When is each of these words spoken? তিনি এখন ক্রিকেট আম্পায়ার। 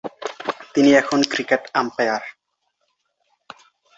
তিনি 0.73 0.89
এখন 0.93 1.19
ক্রিকেট 1.31 1.63
আম্পায়ার। 1.73 2.23